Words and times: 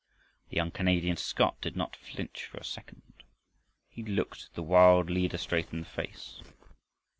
The 0.49 0.55
young 0.55 0.71
Canadian 0.71 1.15
Scot 1.15 1.61
did 1.61 1.75
not 1.77 1.95
flinch 1.95 2.45
for 2.45 2.57
a 2.57 2.63
second. 2.63 3.03
He 3.91 4.01
looked 4.01 4.51
the 4.55 4.63
wild 4.63 5.11
leader 5.11 5.37
straight 5.37 5.71
in 5.71 5.81
the 5.81 5.85
face. 5.85 6.41